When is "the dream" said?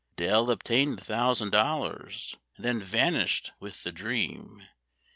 3.83-4.65